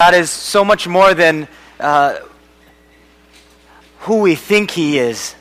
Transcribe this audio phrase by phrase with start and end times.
[0.00, 1.48] God is so much more than
[1.80, 2.20] uh,
[4.02, 5.34] who we think He is.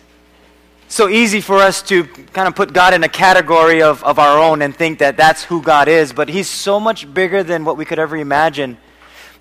[0.87, 4.39] So easy for us to kind of put God in a category of, of our
[4.39, 7.78] own and think that that's who God is, but He's so much bigger than what
[7.78, 8.79] we could ever imagine.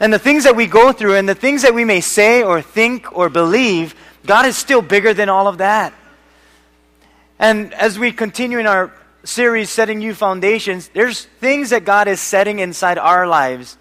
[0.01, 2.61] And the things that we go through and the things that we may say or
[2.61, 3.95] think or believe,
[4.27, 5.95] God is still bigger than all of that.
[7.39, 8.93] And as we continue in our
[9.25, 13.79] series, Setting New Foundations, there's things that God is setting inside our lives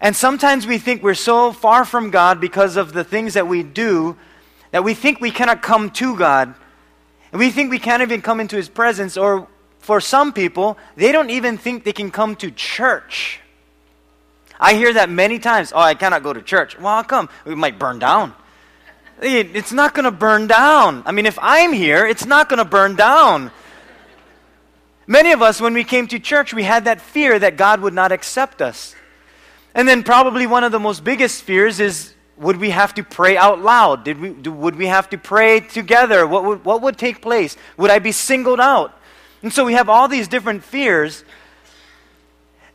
[0.00, 3.62] and sometimes we think we're so far from God because of the things that we
[3.62, 4.16] do
[4.70, 6.54] that we think we cannot come to God.
[7.32, 9.16] And we think we can't even come into His presence.
[9.16, 13.40] Or for some people, they don't even think they can come to church.
[14.58, 15.72] I hear that many times.
[15.74, 16.78] Oh, I cannot go to church.
[16.78, 17.28] Well, come?
[17.44, 18.34] We might burn down.
[19.20, 21.02] It's not going to burn down.
[21.06, 23.50] I mean, if I'm here, it's not going to burn down.
[25.06, 27.94] Many of us, when we came to church, we had that fear that God would
[27.94, 28.94] not accept us.
[29.76, 33.36] And then, probably one of the most biggest fears is would we have to pray
[33.36, 34.04] out loud?
[34.04, 36.26] Did we, do, would we have to pray together?
[36.26, 37.58] What would, what would take place?
[37.76, 38.98] Would I be singled out?
[39.42, 41.24] And so we have all these different fears.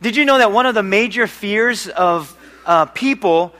[0.00, 3.52] Did you know that one of the major fears of uh, people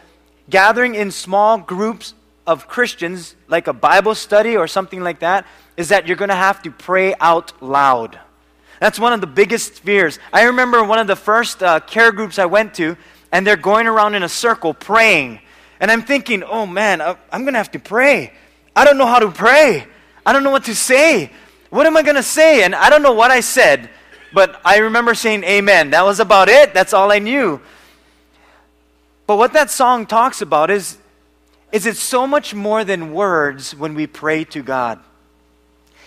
[0.48, 2.14] gathering in small groups
[2.46, 6.36] of Christians, like a Bible study or something like that, is that you're going to
[6.36, 8.20] have to pray out loud?
[8.78, 10.20] That's one of the biggest fears.
[10.32, 12.96] I remember one of the first uh, care groups I went to,
[13.32, 15.40] and they're going around in a circle praying.
[15.80, 18.32] And I'm thinking, oh man, I'm going to have to pray.
[18.76, 19.86] I don't know how to pray.
[20.24, 21.32] I don't know what to say.
[21.70, 22.62] What am I going to say?
[22.62, 23.90] And I don't know what I said,
[24.32, 25.90] but I remember saying amen.
[25.90, 26.74] That was about it.
[26.74, 27.60] That's all I knew.
[29.26, 30.98] But what that song talks about is,
[31.72, 35.00] is it so much more than words when we pray to God.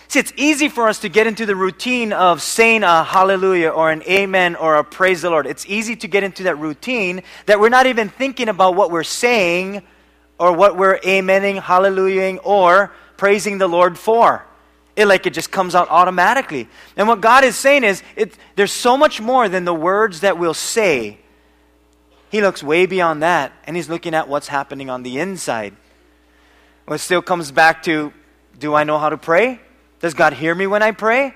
[0.08, 3.90] See, it's easy for us to get into the routine of saying a hallelujah or
[3.90, 5.46] an amen or a praise the Lord.
[5.46, 9.02] It's easy to get into that routine that we're not even thinking about what we're
[9.02, 9.82] saying
[10.38, 14.44] or what we're amening, hallelujahing, or praising the Lord for.
[14.94, 16.68] It like it just comes out automatically.
[16.96, 20.38] And what God is saying is it, there's so much more than the words that
[20.38, 21.18] we'll say.
[22.30, 25.74] He looks way beyond that, and He's looking at what's happening on the inside.
[26.86, 28.12] Well, it still comes back to
[28.58, 29.60] do I know how to pray?
[30.06, 31.34] Does God hear me when I pray?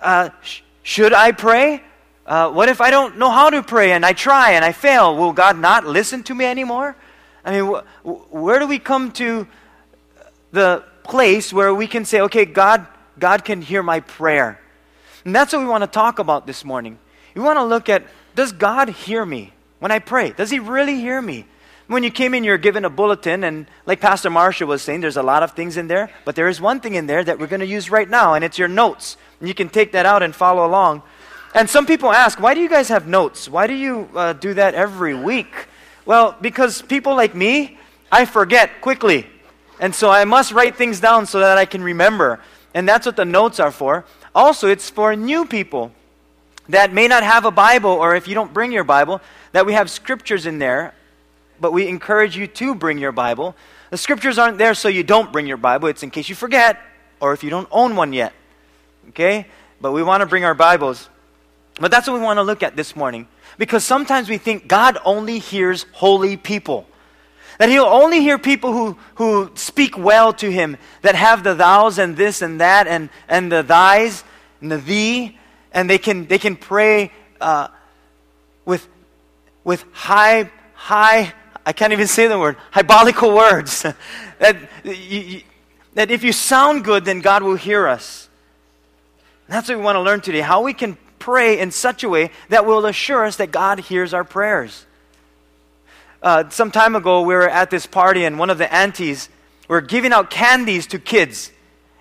[0.00, 1.80] Uh, sh- should I pray?
[2.26, 5.16] Uh, what if I don't know how to pray and I try and I fail?
[5.16, 6.96] Will God not listen to me anymore?
[7.44, 7.72] I mean,
[8.04, 9.46] wh- where do we come to
[10.50, 12.84] the place where we can say, okay, God,
[13.16, 14.60] God can hear my prayer?
[15.24, 16.98] And that's what we want to talk about this morning.
[17.36, 18.02] We want to look at
[18.34, 20.30] does God hear me when I pray?
[20.32, 21.46] Does He really hear me?
[21.90, 25.16] When you came in, you're given a bulletin, and like Pastor Marsha was saying, there's
[25.16, 27.48] a lot of things in there, but there is one thing in there that we're
[27.48, 29.16] going to use right now, and it's your notes.
[29.40, 31.02] And you can take that out and follow along.
[31.52, 33.48] And some people ask, why do you guys have notes?
[33.48, 35.66] Why do you uh, do that every week?
[36.06, 37.76] Well, because people like me,
[38.12, 39.26] I forget quickly.
[39.80, 42.38] And so I must write things down so that I can remember.
[42.72, 44.04] And that's what the notes are for.
[44.32, 45.90] Also, it's for new people
[46.68, 49.72] that may not have a Bible, or if you don't bring your Bible, that we
[49.72, 50.94] have scriptures in there
[51.60, 53.54] but we encourage you to bring your Bible.
[53.90, 56.80] The scriptures aren't there so you don't bring your Bible, it's in case you forget
[57.20, 58.32] or if you don't own one yet.
[59.10, 59.46] Okay?
[59.80, 61.08] But we want to bring our Bibles.
[61.78, 63.28] But that's what we want to look at this morning.
[63.58, 66.86] Because sometimes we think God only hears holy people.
[67.58, 71.98] That He'll only hear people who, who speak well to Him, that have the thous
[71.98, 74.24] and this and that and, and the thys
[74.60, 75.38] and the thee,
[75.72, 77.68] and they can, they can pray uh,
[78.64, 78.88] with,
[79.62, 81.34] with high, high
[81.64, 83.82] I can't even say the word, hyperbolical words.
[84.38, 85.42] that, you,
[85.94, 88.28] that if you sound good, then God will hear us.
[89.48, 92.30] That's what we want to learn today how we can pray in such a way
[92.48, 94.86] that will assure us that God hears our prayers.
[96.22, 99.28] Uh, some time ago, we were at this party, and one of the aunties
[99.68, 101.50] were giving out candies to kids.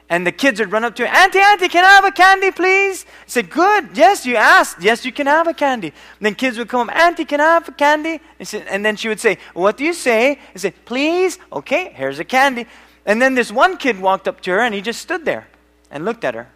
[0.10, 2.50] And the kids would run up to her, Auntie, Auntie, can I have a candy,
[2.50, 3.06] please?
[3.06, 3.90] I said, Good.
[3.94, 4.82] Yes, you asked.
[4.82, 5.90] Yes, you can have a candy.
[5.90, 8.20] And then kids would come, Auntie, can I have a candy?
[8.40, 10.40] And, and then she would say, What do you say?
[10.56, 11.38] I said, Please.
[11.54, 12.66] Okay, here's a candy.
[13.06, 15.48] And then this one kid walked up to her and he just stood there
[15.92, 16.50] and looked at her.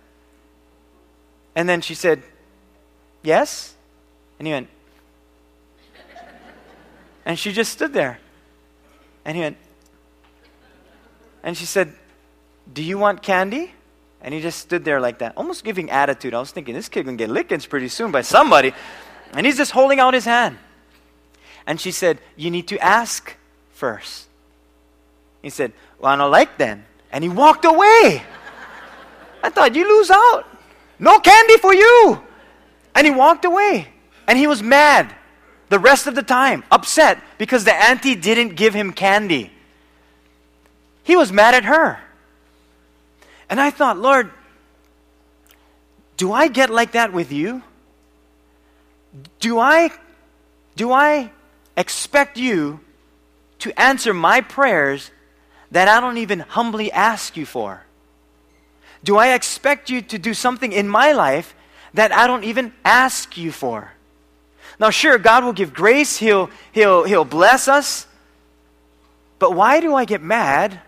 [1.56, 2.24] And then she said,
[3.22, 3.76] Yes?
[4.40, 4.68] And he went,
[7.26, 8.20] and she just stood there.
[9.24, 9.58] And he went,
[11.44, 11.94] and she said,
[12.72, 13.74] do you want candy?
[14.22, 16.34] And he just stood there like that, almost giving attitude.
[16.34, 18.74] I was thinking, this kid gonna get lickings pretty soon by somebody.
[19.34, 20.58] And he's just holding out his hand.
[21.66, 23.36] And she said, You need to ask
[23.74, 24.28] first.
[25.42, 26.86] He said, Well, I don't like then.
[27.12, 28.24] And he walked away.
[29.44, 30.46] I thought, You lose out.
[31.00, 32.22] No candy for you.
[32.96, 33.88] And he walked away.
[34.28, 35.14] And he was mad.
[35.70, 39.52] the rest of the time, upset because the auntie didn't give him candy.
[41.04, 42.00] He was mad at her.
[43.54, 44.32] And I thought, Lord,
[46.18, 47.62] do I get like that with you?
[49.40, 49.92] Do I
[50.76, 51.30] do I
[51.78, 52.80] expect you
[53.60, 55.12] to answer my prayers
[55.70, 57.84] that I don't even humbly ask you for?
[59.04, 61.54] Do I expect you to do something in my life
[61.94, 63.94] that I don't even ask you for?
[64.80, 68.08] Now, sure, God will give grace, He'll, he'll, he'll bless us.
[69.38, 70.82] But why do I get mad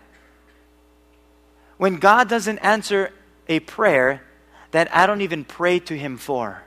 [1.78, 3.12] when God doesn't answer
[3.48, 4.22] a prayer
[4.70, 6.62] that I don't even pray to Him for?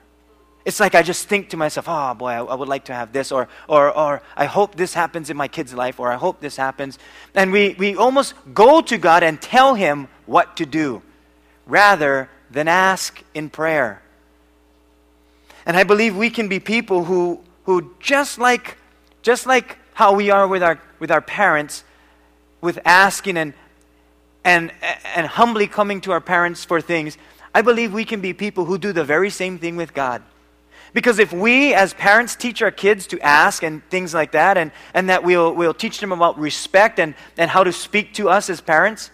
[0.66, 3.12] It's like I just think to myself, oh boy, I, I, would like to have
[3.12, 6.42] this, or, or, or I hope this happens in my kid's life, or I hope
[6.42, 7.00] this happens.
[7.34, 11.02] And we, we almost go to God and tell Him what to do
[11.66, 14.02] rather than ask in prayer.
[15.66, 18.78] And I believe we can be people who, who just like,
[19.22, 21.84] just like how we are with our, with our parents,
[22.62, 23.54] with asking and,
[24.44, 24.72] and,
[25.16, 27.18] and humbly coming to our parents for things,
[27.54, 30.22] I believe we can be people who do the very same thing with God.
[30.94, 34.72] Because if we, as parents, teach our kids to ask and things like that, and,
[34.94, 38.50] and that we'll, we'll teach them about respect and, and how to speak to us
[38.50, 39.12] as parents,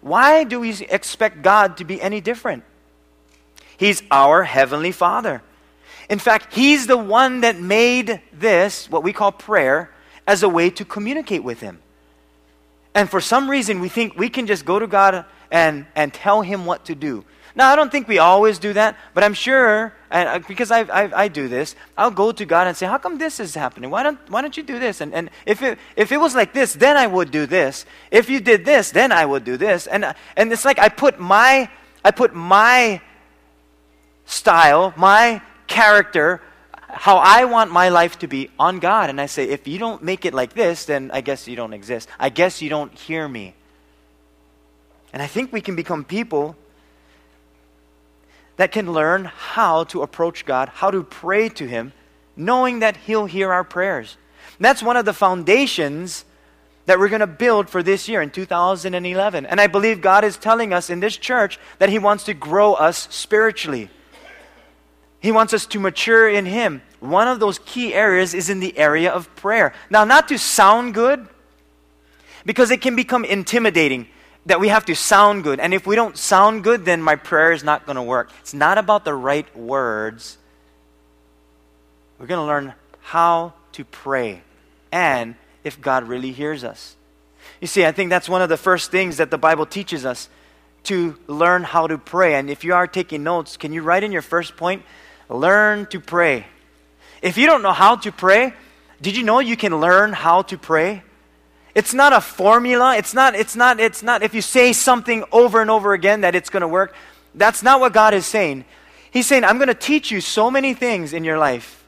[0.00, 2.62] why do we expect God to be any different?
[3.76, 5.42] He's our Heavenly Father.
[6.08, 9.90] In fact, He's the one that made this, what we call prayer,
[10.26, 11.80] as a way to communicate with Him.
[12.96, 16.40] And for some reason, we think we can just go to God and, and tell
[16.40, 17.26] Him what to do.
[17.54, 20.80] Now, I don't think we always do that, but I'm sure, and uh, because I,
[20.80, 23.90] I, I, do this, I'll go to God and say, How come this is happening?
[23.90, 25.02] Why don't, why don't you do this?
[25.02, 27.84] And, and if, it, if it was like this, then I would do this.
[28.10, 29.86] If you did this, then I would do this.
[29.86, 31.68] And, uh, and it's like I put my,
[32.02, 33.02] I put my
[34.24, 36.40] style, my character,
[36.88, 39.10] how I want my life to be on God.
[39.10, 41.72] And I say, if you don't make it like this, then I guess you don't
[41.72, 42.08] exist.
[42.18, 43.54] I guess you don't hear me.
[45.12, 46.56] And I think we can become people
[48.56, 51.92] that can learn how to approach God, how to pray to Him,
[52.36, 54.16] knowing that He'll hear our prayers.
[54.58, 56.24] And that's one of the foundations
[56.86, 59.46] that we're going to build for this year in 2011.
[59.46, 62.74] And I believe God is telling us in this church that He wants to grow
[62.74, 63.90] us spiritually.
[65.26, 66.82] He wants us to mature in Him.
[67.00, 69.72] One of those key areas is in the area of prayer.
[69.90, 71.26] Now, not to sound good,
[72.44, 74.06] because it can become intimidating
[74.46, 75.58] that we have to sound good.
[75.58, 78.30] And if we don't sound good, then my prayer is not going to work.
[78.38, 80.38] It's not about the right words.
[82.20, 84.42] We're going to learn how to pray
[84.92, 85.34] and
[85.64, 86.94] if God really hears us.
[87.60, 90.28] You see, I think that's one of the first things that the Bible teaches us
[90.84, 92.36] to learn how to pray.
[92.36, 94.84] And if you are taking notes, can you write in your first point?
[95.28, 96.46] Learn to pray.
[97.22, 98.54] If you don't know how to pray,
[99.00, 101.02] did you know you can learn how to pray?
[101.74, 102.96] It's not a formula.
[102.96, 106.34] It's not, it's not, it's not, if you say something over and over again that
[106.34, 106.94] it's going to work.
[107.34, 108.64] That's not what God is saying.
[109.10, 111.84] He's saying, I'm going to teach you so many things in your life.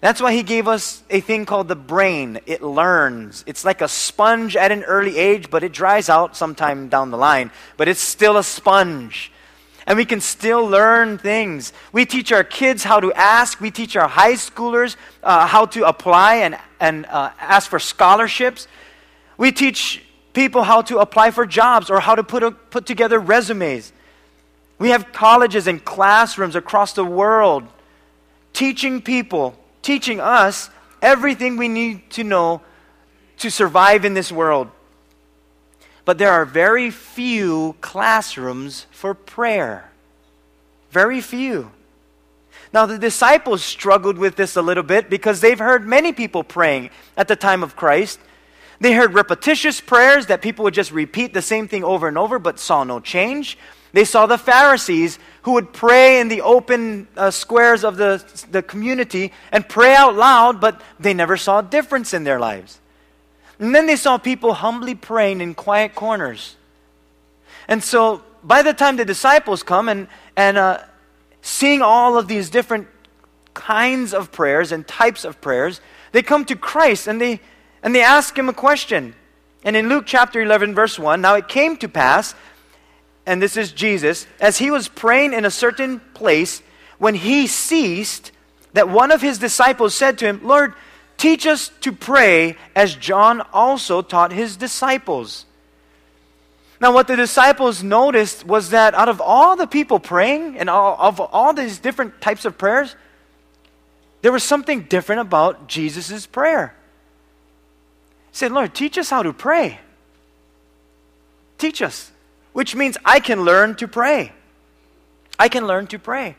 [0.00, 2.40] That's why He gave us a thing called the brain.
[2.46, 3.44] It learns.
[3.46, 7.18] It's like a sponge at an early age, but it dries out sometime down the
[7.18, 7.50] line.
[7.76, 9.32] But it's still a sponge
[9.86, 11.72] and we can still learn things.
[11.92, 15.86] We teach our kids how to ask, we teach our high schoolers uh, how to
[15.86, 18.68] apply and, and uh, ask for scholarships.
[19.36, 20.02] We teach
[20.32, 23.92] people how to apply for jobs or how to put, a, put together resumes.
[24.78, 27.64] We have colleges and classrooms across the world
[28.52, 30.70] teaching people, teaching us
[31.02, 32.62] everything we need to know
[33.38, 34.70] to survive in this world
[36.10, 39.92] but there are very few classrooms for prayer.
[40.90, 41.70] Very few.
[42.72, 46.90] Now, the disciples struggled with this a little bit because they've heard many people praying
[47.16, 48.18] at the time of Christ.
[48.80, 52.40] They heard repetitious prayers that people would just repeat the same thing over and over
[52.40, 53.56] but saw no change.
[53.92, 58.62] They saw the Pharisees who would pray in the open uh, squares of the, the
[58.62, 62.80] community and pray out loud, but they never saw a difference in their lives.
[63.60, 66.56] And then they saw people humbly praying in quiet corners.
[67.68, 70.82] And so by the time the disciples come and, and uh,
[71.42, 72.88] seeing all of these different
[73.52, 77.38] kinds of prayers and types of prayers, they come to Christ and they,
[77.82, 79.14] and they ask him a question.
[79.62, 82.34] And in Luke chapter 11, verse 1, now it came to pass,
[83.26, 86.62] and this is Jesus, as he was praying in a certain place,
[86.98, 88.32] when he ceased,
[88.72, 90.74] that one of his disciples said to him, Lord,
[91.20, 95.44] Teach us to pray as John also taught his disciples.
[96.80, 100.96] Now, what the disciples noticed was that out of all the people praying and all,
[100.98, 102.96] of all these different types of prayers,
[104.22, 106.74] there was something different about Jesus' prayer.
[108.30, 109.78] He said, Lord, teach us how to pray.
[111.58, 112.10] Teach us.
[112.54, 114.32] Which means I can learn to pray.
[115.38, 116.36] I can learn to pray.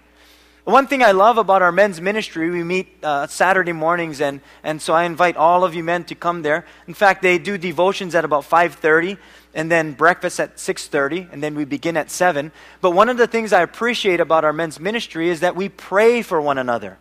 [0.63, 4.79] One thing I love about our men's ministry, we meet uh, Saturday mornings, and, and
[4.79, 6.67] so I invite all of you men to come there.
[6.87, 9.17] In fact, they do devotions at about 5.30,
[9.55, 12.51] and then breakfast at 6.30, and then we begin at 7.
[12.79, 16.21] But one of the things I appreciate about our men's ministry is that we pray
[16.21, 16.99] for one another.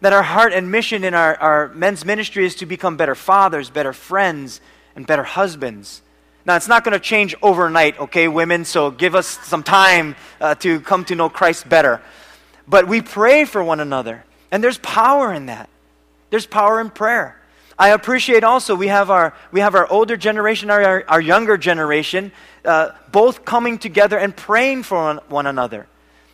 [0.00, 3.68] That our heart and mission in our, our men's ministry is to become better fathers,
[3.68, 4.60] better friends,
[4.94, 6.02] and better husbands.
[6.46, 10.54] Now, it's not going to change overnight, okay, women, so give us some time uh,
[10.56, 12.00] to come to know Christ better.
[12.66, 14.24] But we pray for one another.
[14.50, 15.68] And there's power in that.
[16.30, 17.38] There's power in prayer.
[17.78, 22.32] I appreciate also we have our, we have our older generation, our, our younger generation,
[22.64, 25.86] uh, both coming together and praying for one, one another.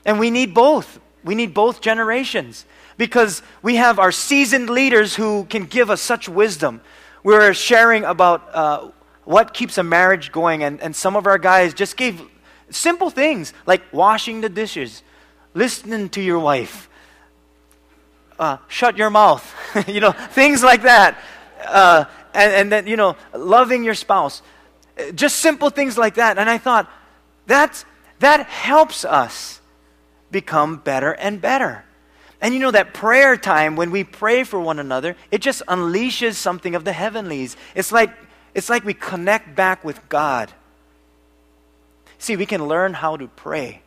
[0.04, 1.00] And we need both.
[1.24, 2.64] We need both generations
[2.96, 6.80] because we have our seasoned leaders who can give us such wisdom.
[7.22, 8.90] We're sharing about uh,
[9.24, 12.22] what keeps a marriage going, and, and some of our guys just gave
[12.70, 15.02] simple things like washing the dishes,
[15.58, 16.88] listening to your wife,
[18.38, 19.44] uh, shut your mouth,
[19.88, 21.18] you know, things like that.
[21.66, 24.42] Uh, and, and then, you know, loving your spouse.
[25.14, 26.38] Just simple things like that.
[26.38, 26.90] And I thought,
[27.46, 27.84] that,
[28.20, 29.60] that helps us
[30.30, 31.84] become better and better.
[32.40, 36.34] And you know, that prayer time, when we pray for one another, it just unleashes
[36.34, 37.56] something of the heavenlies.
[37.74, 38.10] It's like,
[38.54, 40.52] it's like we connect back with God.
[42.18, 43.82] See, we can learn how to pray.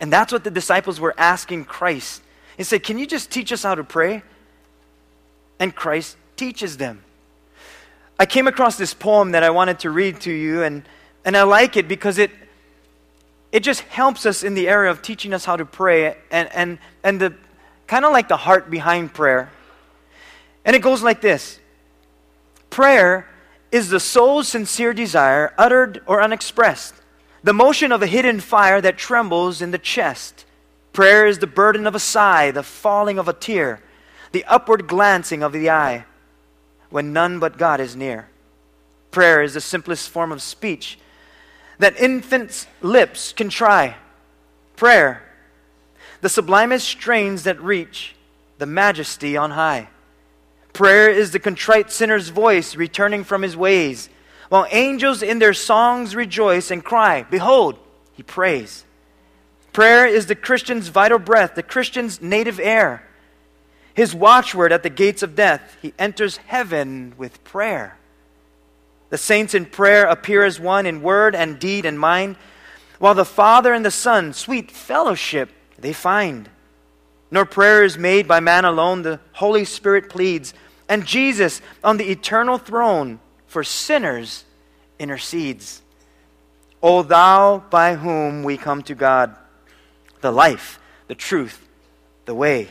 [0.00, 2.22] And that's what the disciples were asking Christ.
[2.56, 4.22] They said, Can you just teach us how to pray?
[5.58, 7.04] And Christ teaches them.
[8.18, 10.82] I came across this poem that I wanted to read to you, and,
[11.24, 12.30] and I like it because it,
[13.52, 16.78] it just helps us in the area of teaching us how to pray and, and,
[17.02, 17.34] and the
[17.86, 19.50] kind of like the heart behind prayer.
[20.64, 21.60] And it goes like this
[22.70, 23.28] Prayer
[23.70, 26.94] is the soul's sincere desire, uttered or unexpressed
[27.42, 30.44] the motion of a hidden fire that trembles in the chest.
[30.92, 33.80] Prayer is the burden of a sigh, the falling of a tear,
[34.32, 36.04] the upward glancing of the eye
[36.90, 38.28] when none but God is near.
[39.10, 40.98] Prayer is the simplest form of speech
[41.78, 43.96] that infants' lips can try.
[44.76, 45.22] Prayer,
[46.20, 48.14] the sublimest strains that reach
[48.58, 49.88] the majesty on high.
[50.72, 54.08] Prayer is the contrite sinner's voice returning from his ways
[54.50, 57.78] while angels in their songs rejoice and cry, Behold,
[58.12, 58.84] he prays.
[59.72, 63.06] Prayer is the Christian's vital breath, the Christian's native air.
[63.94, 67.96] His watchword at the gates of death, he enters heaven with prayer.
[69.10, 72.34] The saints in prayer appear as one in word and deed and mind,
[72.98, 76.50] while the Father and the Son, sweet fellowship, they find.
[77.30, 80.54] Nor prayer is made by man alone, the Holy Spirit pleads,
[80.88, 84.44] and Jesus on the eternal throne for sinners
[85.00, 85.82] intercedes.
[86.80, 89.34] O thou by whom we come to God,
[90.20, 90.78] the life,
[91.08, 91.68] the truth,
[92.26, 92.68] the way.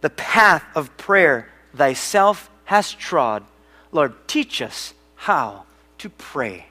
[0.00, 3.44] The path of prayer thyself hast trod.
[3.92, 5.64] Lord, teach us how
[5.98, 6.66] to pray.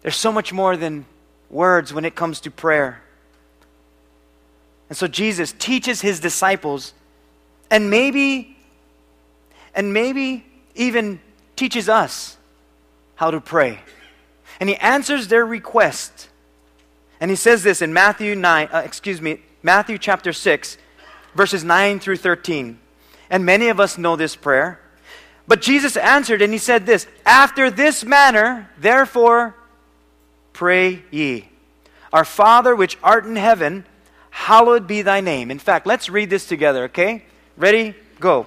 [0.00, 1.04] There's so much more than
[1.50, 3.02] words when it comes to prayer.
[4.88, 6.94] And so Jesus teaches his disciples,
[7.70, 8.55] and maybe
[9.76, 11.20] and maybe even
[11.54, 12.36] teaches us
[13.14, 13.78] how to pray.
[14.58, 16.28] And he answers their request.
[17.20, 20.78] And he says this in Matthew 9, uh, excuse me, Matthew chapter 6,
[21.34, 22.78] verses 9 through 13.
[23.28, 24.80] And many of us know this prayer.
[25.46, 29.54] But Jesus answered and he said this After this manner, therefore,
[30.52, 31.48] pray ye.
[32.12, 33.84] Our Father which art in heaven,
[34.30, 35.50] hallowed be thy name.
[35.50, 37.24] In fact, let's read this together, okay?
[37.56, 37.94] Ready?
[38.20, 38.46] Go.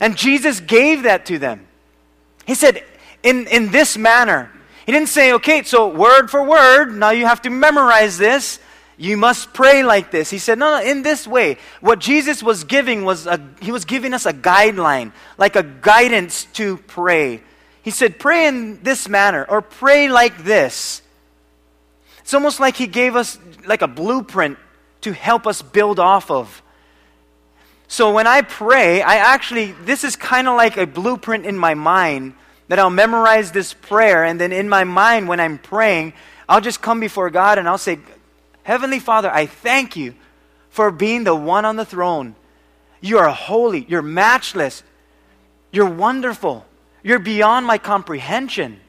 [0.00, 1.66] And Jesus gave that to them.
[2.46, 2.84] He said,
[3.22, 4.50] in, in this manner.
[4.84, 8.60] He didn't say, okay, so word for word, now you have to memorize this.
[8.98, 10.30] You must pray like this.
[10.30, 11.58] He said, no, no, in this way.
[11.80, 16.44] What Jesus was giving was, a, he was giving us a guideline, like a guidance
[16.54, 17.42] to pray.
[17.82, 21.02] He said, pray in this manner, or pray like this.
[22.20, 24.58] It's almost like he gave us like a blueprint
[25.02, 26.62] to help us build off of.
[27.88, 31.74] So when I pray, I actually, this is kind of like a blueprint in my
[31.74, 32.34] mind
[32.68, 34.24] that I'll memorize this prayer.
[34.24, 36.12] And then in my mind, when I'm praying,
[36.48, 37.98] I'll just come before God and I'll say,
[38.64, 40.14] Heavenly Father, I thank you
[40.70, 42.34] for being the one on the throne.
[43.00, 44.82] You are holy, you're matchless,
[45.70, 46.66] you're wonderful,
[47.04, 48.80] you're beyond my comprehension.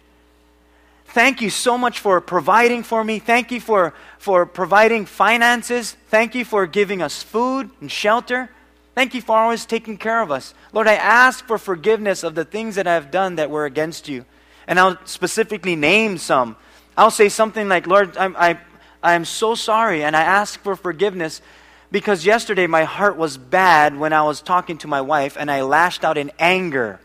[1.05, 3.19] Thank you so much for providing for me.
[3.19, 5.95] Thank you for, for providing finances.
[6.09, 8.49] Thank you for giving us food and shelter.
[8.97, 10.55] Thank you for always taking care of us.
[10.73, 14.09] Lord, I ask for forgiveness of the things that I have done that were against
[14.09, 14.25] you.
[14.65, 16.55] And I'll specifically name some.
[16.97, 18.57] I'll say something like, Lord, I'm, I,
[19.03, 21.43] I am so sorry, and I ask for forgiveness
[21.91, 25.61] because yesterday my heart was bad when I was talking to my wife, and I
[25.61, 26.99] lashed out in anger,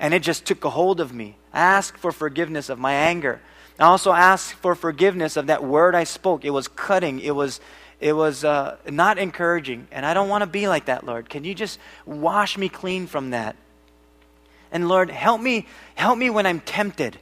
[0.00, 1.36] and it just took a hold of me.
[1.52, 3.40] I ask for forgiveness of my anger.
[3.78, 6.44] I also ask for forgiveness of that word I spoke.
[6.44, 7.20] It was cutting.
[7.20, 7.60] It was
[8.00, 9.88] it was uh, not encouraging.
[9.90, 11.28] And I don't want to be like that, Lord.
[11.28, 13.56] Can you just wash me clean from that?
[14.70, 17.18] And Lord, help me, help me when I'm tempted.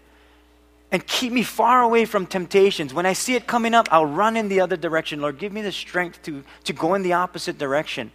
[0.90, 2.94] And keep me far away from temptations.
[2.94, 5.20] When I see it coming up, I'll run in the other direction.
[5.20, 8.12] Lord, give me the strength to, to go in the opposite direction.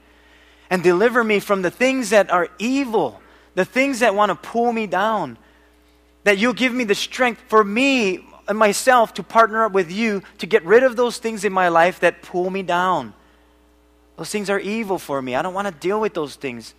[0.70, 3.22] And deliver me from the things that are evil,
[3.56, 5.38] the things that want to pull me down.
[6.24, 10.24] That you'll give me the strength for me, and myself to partner up with you
[10.40, 13.14] to get rid of those things in my life that pull me down.
[14.18, 15.36] Those things are evil for me.
[15.36, 16.74] I don't want to deal with those things.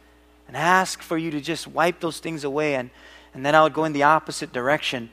[0.49, 2.75] And ask for you to just wipe those things away.
[2.75, 2.91] And,
[3.33, 5.09] and then I would go in the opposite direction.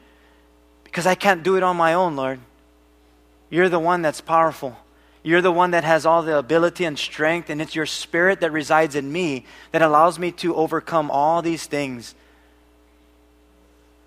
[0.84, 2.40] Because I can't do it on my own, Lord.
[3.52, 4.76] You're the one that's powerful.
[5.22, 8.52] You're the one that has all the ability and strength, and it's your spirit that
[8.52, 12.16] resides in me that allows me to overcome all these things.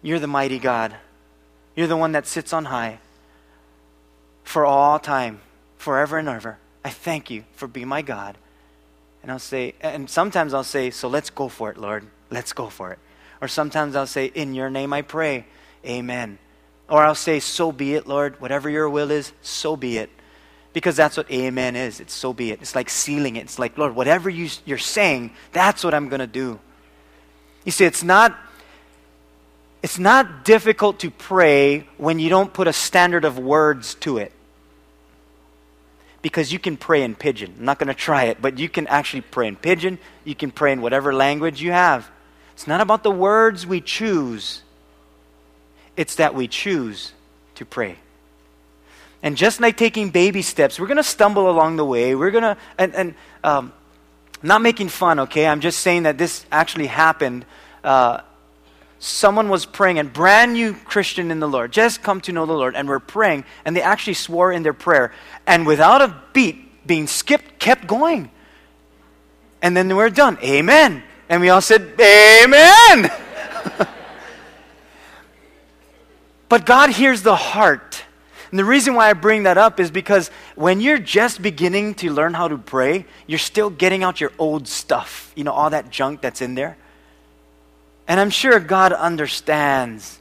[0.03, 0.97] You're the mighty God.
[1.75, 2.99] You're the one that sits on high
[4.43, 5.41] for all time,
[5.79, 6.59] forever and ever.
[6.85, 8.37] I thank you for being my God.
[9.23, 12.07] And I'll say, and sometimes I'll say, so let's go for it, Lord.
[12.31, 12.99] Let's go for it.
[13.41, 15.47] Or sometimes I'll say, in your name I pray.
[15.85, 16.39] Amen.
[16.89, 18.41] Or I'll say, so be it, Lord.
[18.41, 20.11] Whatever your will is, so be it.
[20.73, 22.01] Because that's what amen is.
[22.01, 22.61] It's so be it.
[22.63, 23.41] It's like sealing it.
[23.41, 26.61] It's like, Lord, whatever you, you're saying, that's what I'm going to do.
[27.65, 28.39] You see, it's not
[29.83, 34.33] it's not difficult to pray when you don't put a standard of words to it.
[36.23, 37.55] Because you can pray in pidgin.
[37.59, 39.99] I'm not going to try it, but you can actually pray in pidgin.
[40.25, 42.11] You can pray in whatever language you have.
[42.53, 44.63] It's not about the words we choose,
[45.97, 47.13] it's that we choose
[47.55, 47.97] to pray.
[49.23, 52.15] And just like taking baby steps, we're going to stumble along the way.
[52.15, 53.15] We're going to, and, and
[53.45, 53.73] um,
[54.43, 55.47] not making fun, okay?
[55.47, 57.45] I'm just saying that this actually happened.
[57.85, 58.21] Uh,
[59.01, 62.53] someone was praying, a brand new Christian in the Lord, just come to know the
[62.53, 65.13] Lord, and were praying, and they actually swore in their prayer,
[65.47, 68.31] and without a beat being skipped, kept going.
[69.63, 70.39] And then were done.
[70.43, 71.03] Amen.
[71.29, 73.11] And we all said, Amen.
[76.49, 78.05] but God hears the heart.
[78.51, 82.11] And the reason why I bring that up is because when you're just beginning to
[82.11, 85.91] learn how to pray, you're still getting out your old stuff, you know, all that
[85.91, 86.77] junk that's in there.
[88.09, 90.19] And I'm sure God understands.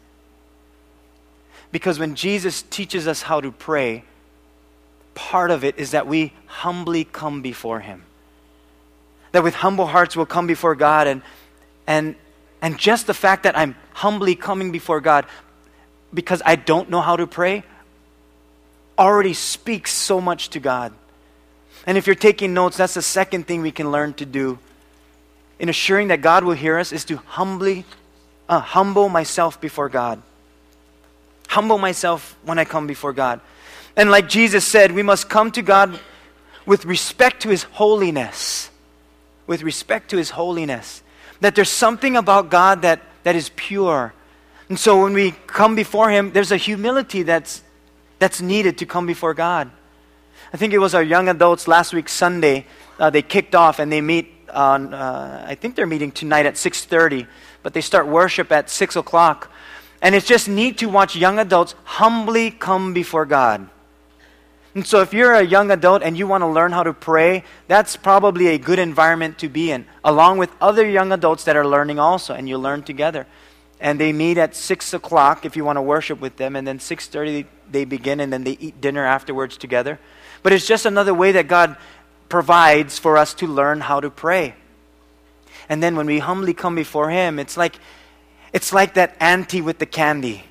[1.71, 4.03] Because when Jesus teaches us how to pray,
[5.15, 8.03] part of it is that we humbly come before Him.
[9.31, 11.07] That with humble hearts we'll come before God.
[11.07, 11.21] And,
[11.85, 12.15] and,
[12.61, 15.25] and just the fact that I'm humbly coming before God
[16.13, 17.63] because I don't know how to pray
[18.97, 20.93] already speaks so much to God.
[21.85, 24.59] And if you're taking notes, that's the second thing we can learn to do
[25.59, 27.85] in assuring that God will hear us is to humbly
[28.49, 30.21] uh, humble myself before God.
[31.47, 33.39] Humble myself when I come before God.
[33.95, 35.99] And like Jesus said, we must come to God
[36.65, 38.69] with respect to his holiness.
[39.45, 41.03] With respect to his holiness.
[41.41, 44.13] That there's something about God that, that is pure.
[44.67, 47.61] And so when we come before him, there's a humility that's,
[48.17, 49.69] that's needed to come before God.
[50.51, 52.65] I think it was our young adults last week, Sunday,
[52.99, 56.55] uh, they kicked off and they meet on, uh, I think they're meeting tonight at
[56.55, 57.27] 6.30,
[57.63, 59.51] but they start worship at 6 o'clock.
[60.01, 63.69] And it's just neat to watch young adults humbly come before God.
[64.75, 67.43] And so, if you're a young adult and you want to learn how to pray,
[67.67, 71.65] that's probably a good environment to be in, along with other young adults that are
[71.65, 73.25] learning also, and you learn together.
[73.79, 76.79] And they meet at six o'clock if you want to worship with them, and then
[76.79, 79.99] six thirty they begin, and then they eat dinner afterwards together.
[80.43, 81.75] But it's just another way that God
[82.29, 84.55] provides for us to learn how to pray.
[85.67, 87.75] And then when we humbly come before Him, it's like,
[88.53, 90.43] it's like that auntie with the candy.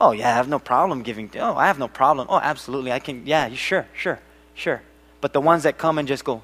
[0.00, 1.30] Oh, yeah, I have no problem giving.
[1.38, 2.26] Oh, I have no problem.
[2.30, 2.92] Oh, absolutely.
[2.92, 4.20] I can, yeah, sure, sure,
[4.54, 4.82] sure.
[5.20, 6.42] But the ones that come and just go,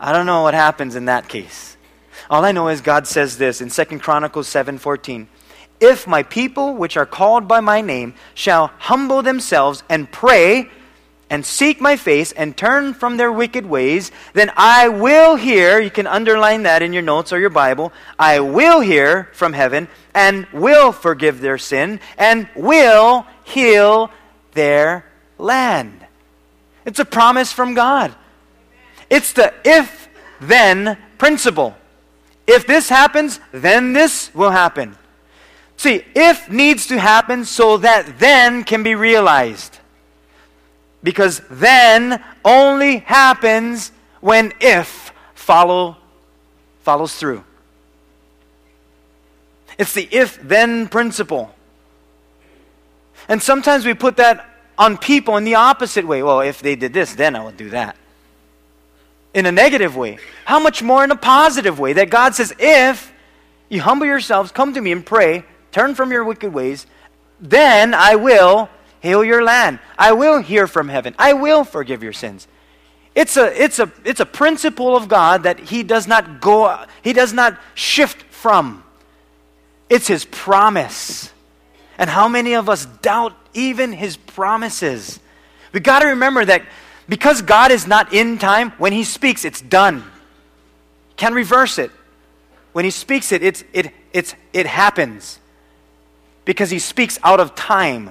[0.00, 1.76] I don't know what happens in that case.
[2.30, 5.26] All I know is God says this in 2 Chronicles 7:14.
[5.80, 10.68] If my people which are called by my name shall humble themselves and pray
[11.30, 15.90] and seek my face and turn from their wicked ways, then I will hear, you
[15.90, 20.46] can underline that in your notes or your Bible, I will hear from heaven and
[20.52, 24.10] will forgive their sin and will heal
[24.52, 25.04] their
[25.36, 26.06] land.
[26.84, 28.14] It's a promise from God.
[29.10, 30.08] It's the if
[30.40, 31.76] then principle.
[32.46, 34.96] If this happens, then this will happen.
[35.76, 39.77] See, if needs to happen so that then can be realized.
[41.02, 45.96] Because then only happens when if follow
[46.80, 47.44] follows through.
[49.78, 51.54] It's the if then principle.
[53.28, 54.44] And sometimes we put that
[54.76, 56.22] on people in the opposite way.
[56.22, 57.96] Well, if they did this, then I will do that.
[59.34, 60.18] In a negative way.
[60.46, 61.92] How much more in a positive way?
[61.92, 63.12] That God says, if
[63.68, 66.86] you humble yourselves, come to me and pray, turn from your wicked ways,
[67.40, 68.68] then I will
[69.00, 69.78] heal your land.
[69.98, 71.14] I will hear from heaven.
[71.18, 72.48] I will forgive your sins.
[73.14, 77.12] It's a, it's a, it's a principle of God that He does not go, He
[77.12, 78.84] does not shift from.
[79.88, 81.32] It's His promise.
[81.98, 85.18] And how many of us doubt even His promises?
[85.72, 86.62] We got to remember that
[87.08, 90.04] because God is not in time, when He speaks, it's done.
[91.16, 91.90] Can't reverse it.
[92.72, 95.40] When He speaks it, it's, it, it's, it happens.
[96.44, 98.10] Because He speaks out of time.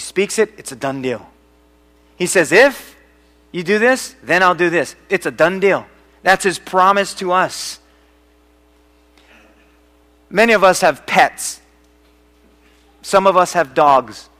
[0.00, 1.28] He speaks it, it's a done deal.
[2.16, 2.96] He says, If
[3.52, 4.96] you do this, then I'll do this.
[5.10, 5.84] It's a done deal.
[6.22, 7.80] That's His promise to us.
[10.30, 11.60] Many of us have pets.
[13.02, 14.30] Some of us have dogs.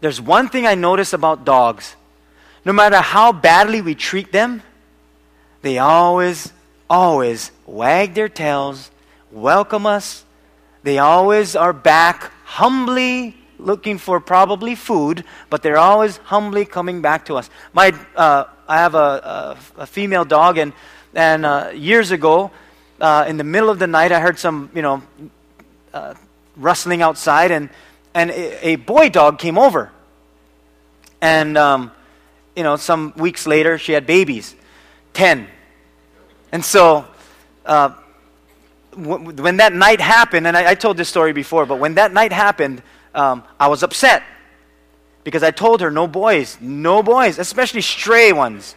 [0.00, 1.96] There's one thing I notice about dogs.
[2.64, 4.62] No matter how badly we treat them,
[5.62, 6.52] they always,
[6.88, 8.92] always wag their tails,
[9.32, 10.24] welcome us.
[10.84, 17.26] They always are back humbly looking for probably food, but they're always humbly coming back
[17.26, 17.50] to us.
[17.72, 20.72] My, uh, I have a, a, a, female dog, and,
[21.14, 22.50] and uh, years ago,
[23.00, 25.02] uh, in the middle of the night, I heard some, you know,
[25.92, 26.14] uh,
[26.56, 27.68] rustling outside, and,
[28.14, 29.90] and a, a, boy dog came over.
[31.20, 31.92] And, um,
[32.54, 34.54] you know, some weeks later, she had babies
[35.14, 35.48] 10.
[36.52, 37.06] And so,
[37.66, 37.94] uh,
[38.92, 42.12] w- when that night happened, and I, I, told this story before, but when that
[42.12, 42.82] night happened,
[43.14, 44.22] um, I was upset
[45.22, 48.74] because I told her, no boys, no boys, especially stray ones.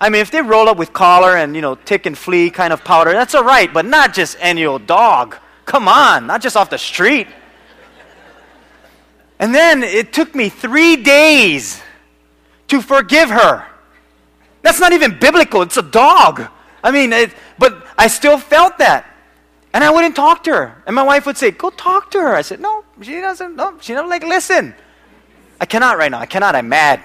[0.00, 2.72] I mean, if they roll up with collar and, you know, tick and flea kind
[2.72, 5.36] of powder, that's all right, but not just any old dog.
[5.64, 7.28] Come on, not just off the street.
[9.38, 11.80] And then it took me three days
[12.68, 13.66] to forgive her.
[14.62, 16.48] That's not even biblical, it's a dog.
[16.82, 19.13] I mean, it, but I still felt that.
[19.74, 20.82] And I wouldn't talk to her.
[20.86, 22.34] And my wife would say, Go talk to her.
[22.34, 24.72] I said, No, she doesn't, no, she never like listen.
[25.60, 26.20] I cannot right now.
[26.20, 26.54] I cannot.
[26.54, 27.02] I'm mad.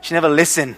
[0.00, 0.76] She never listen.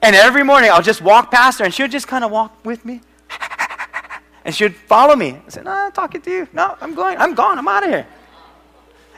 [0.00, 2.84] And every morning I'll just walk past her and she'll just kind of walk with
[2.86, 3.02] me.
[4.46, 5.42] and she'd follow me.
[5.46, 6.48] I said, No, I'm talking to you.
[6.54, 7.18] No, I'm going.
[7.18, 7.58] I'm gone.
[7.58, 8.06] I'm out of here.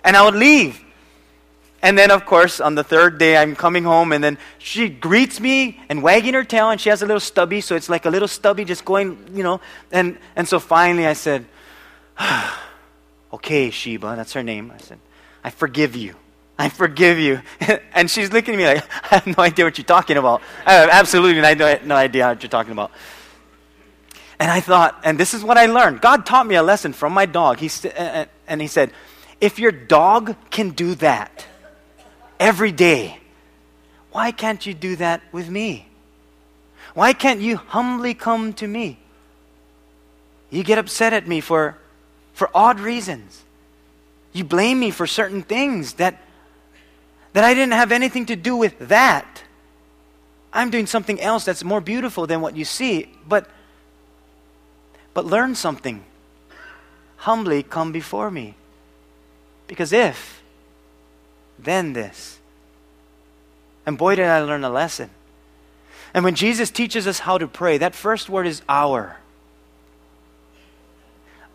[0.02, 0.82] And I would leave.
[1.82, 5.38] And then, of course, on the third day, I'm coming home, and then she greets
[5.40, 8.10] me and wagging her tail, and she has a little stubby, so it's like a
[8.10, 9.60] little stubby just going, you know.
[9.92, 11.46] And, and so finally I said,
[13.32, 14.72] Okay, Sheba, that's her name.
[14.74, 14.98] I said,
[15.44, 16.14] I forgive you.
[16.58, 17.42] I forgive you.
[17.92, 20.42] and she's looking at me like, I have no idea what you're talking about.
[20.64, 22.92] I have absolutely no, no idea what you're talking about.
[24.38, 26.00] And I thought, and this is what I learned.
[26.00, 27.58] God taught me a lesson from my dog.
[27.58, 27.70] He,
[28.46, 28.92] and he said,
[29.40, 31.46] if your dog can do that,
[32.38, 33.18] every day.
[34.12, 35.88] Why can't you do that with me?
[36.94, 38.98] Why can't you humbly come to me?
[40.50, 41.76] You get upset at me for,
[42.32, 43.42] for odd reasons.
[44.32, 46.20] You blame me for certain things that,
[47.32, 49.42] that I didn't have anything to do with that.
[50.52, 53.10] I'm doing something else that's more beautiful than what you see.
[53.28, 53.50] But,
[55.12, 56.04] but learn something.
[57.18, 58.54] Humbly come before me.
[59.66, 60.35] Because if
[61.58, 62.38] then this.
[63.84, 65.10] And boy, did I learn a lesson.
[66.12, 69.18] And when Jesus teaches us how to pray, that first word is our.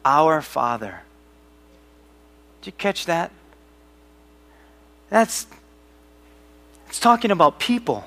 [0.05, 1.01] Our Father.
[2.61, 3.31] Did you catch that?
[5.09, 5.47] That's
[6.87, 8.05] it's talking about people.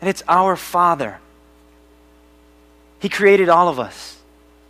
[0.00, 1.18] And it's our Father.
[2.98, 4.18] He created all of us,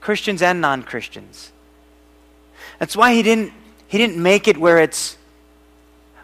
[0.00, 1.50] Christians and non-Christians.
[2.78, 3.52] That's why he didn't
[3.88, 5.16] he didn't make it where it's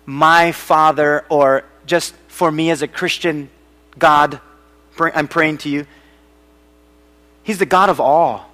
[0.07, 3.51] my father or just for me as a Christian
[3.99, 4.41] God,
[4.99, 5.87] I'm praying to you.
[7.43, 8.51] He's the God of all.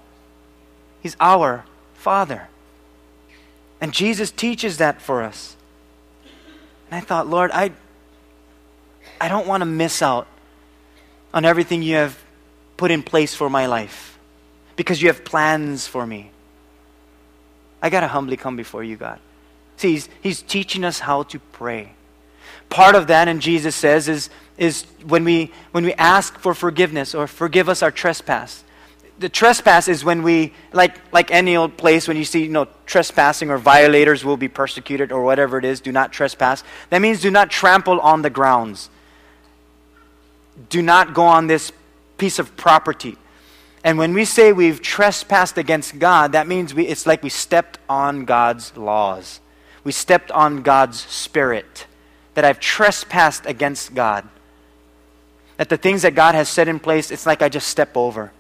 [1.01, 2.49] He's our Father.
[3.81, 5.57] And Jesus teaches that for us.
[6.91, 7.73] And I thought, Lord, I,
[9.21, 10.27] I don't want to miss out
[11.35, 12.19] on everything you have
[12.77, 14.19] put in place for my life
[14.77, 16.31] because you have plans for me.
[17.81, 19.19] I got to humbly come before you, God.
[19.77, 21.93] See, he's, he's teaching us how to pray.
[22.69, 27.15] Part of that, and Jesus says, is, is when, we, when we ask for forgiveness
[27.15, 28.65] or forgive us our trespass
[29.23, 32.67] the trespass is when we, like, like any old place, when you see, you know,
[32.87, 36.63] trespassing or violators will be persecuted or whatever it is, do not trespass.
[36.91, 38.91] That means do not trample on the grounds.
[40.69, 41.73] Do not go on this
[42.19, 43.17] piece of property.
[43.85, 47.79] And when we say we've trespassed against God, that means we, it's like we stepped
[47.89, 49.41] on God's laws.
[49.85, 51.87] We stepped on God's spirit.
[52.35, 54.27] That I've trespassed against God.
[55.59, 58.33] That the things that God has set in place, it's like I just step over.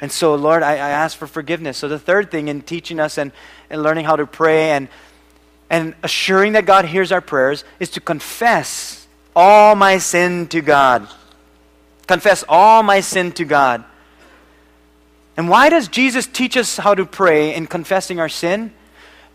[0.00, 1.78] And so, Lord, I, I ask for forgiveness.
[1.78, 3.32] So, the third thing in teaching us and,
[3.70, 4.88] and learning how to pray and,
[5.70, 11.08] and assuring that God hears our prayers is to confess all my sin to God.
[12.06, 13.84] Confess all my sin to God.
[15.36, 18.72] And why does Jesus teach us how to pray in confessing our sin?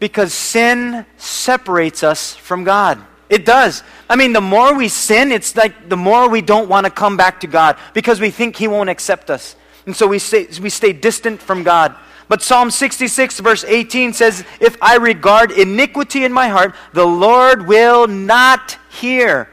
[0.01, 2.99] Because sin separates us from God.
[3.29, 3.83] It does.
[4.09, 7.15] I mean, the more we sin, it's like the more we don't want to come
[7.15, 9.55] back to God because we think He won't accept us.
[9.85, 11.95] And so we stay, we stay distant from God.
[12.27, 17.67] But Psalm 66, verse 18 says, If I regard iniquity in my heart, the Lord
[17.67, 19.49] will not hear.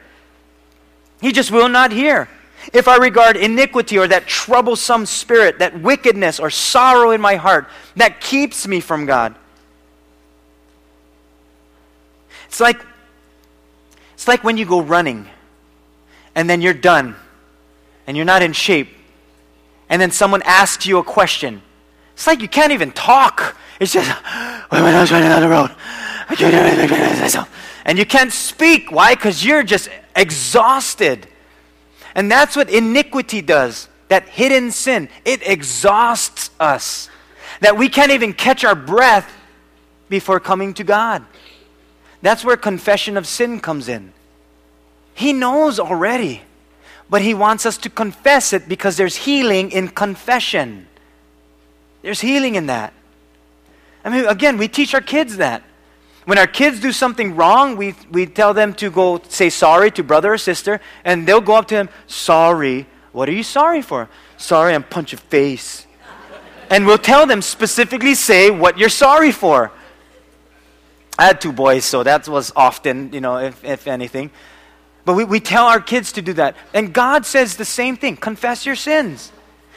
[1.21, 2.27] He just will not hear.
[2.73, 7.69] If I regard iniquity or that troublesome spirit, that wickedness or sorrow in my heart
[7.97, 9.35] that keeps me from God.
[12.49, 12.85] It's like,
[14.15, 15.29] it's like when you go running
[16.35, 17.15] and then you're done
[18.07, 18.89] and you're not in shape
[19.89, 21.63] and then someone asks you a question.
[22.15, 23.57] It's like you can't even talk.
[23.81, 25.71] It's just, when I was running down the road,
[27.85, 28.91] and you can't speak.
[28.93, 29.15] Why?
[29.15, 31.27] Because you're just exhausted.
[32.15, 33.89] And that's what iniquity does.
[34.09, 37.09] That hidden sin, it exhausts us.
[37.61, 39.33] That we can't even catch our breath
[40.09, 41.25] before coming to God.
[42.23, 44.13] That's where confession of sin comes in.
[45.15, 46.43] He knows already
[47.11, 50.87] but He wants us to confess it because there's healing in confession.
[52.03, 52.93] There's healing in that.
[54.05, 55.63] I mean, again, we teach our kids that.
[56.25, 60.03] When our kids do something wrong, we, we tell them to go say sorry to
[60.03, 62.87] brother or sister, and they'll go up to him, Sorry.
[63.13, 64.09] What are you sorry for?
[64.37, 65.87] Sorry, I'm punch your face.
[66.71, 69.73] and we'll tell them specifically say what you're sorry for.
[71.19, 74.31] I had two boys, so that was often, you know, if, if anything.
[75.05, 76.57] But we, we tell our kids to do that.
[76.73, 79.33] And God says the same thing confess your sins.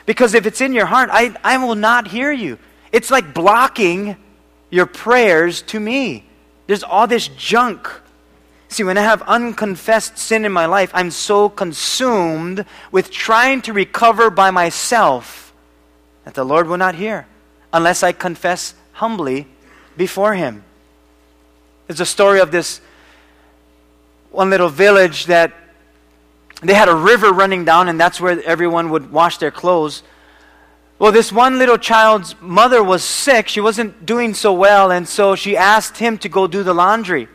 [0.05, 2.59] Because if it's in your heart, I, I will not hear you.
[2.91, 4.17] It's like blocking
[4.69, 6.25] your prayers to me.
[6.67, 7.89] There's all this junk.
[8.67, 13.73] See, when I have unconfessed sin in my life, I'm so consumed with trying to
[13.73, 15.53] recover by myself
[16.23, 17.25] that the Lord will not hear
[17.73, 19.47] unless I confess humbly
[19.97, 20.63] before Him.
[21.91, 22.79] There's a story of this
[24.29, 25.51] one little village that
[26.61, 30.03] they had a river running down, and that's where everyone would wash their clothes.
[30.99, 33.49] Well, this one little child's mother was sick.
[33.49, 37.27] She wasn't doing so well, and so she asked him to go do the laundry.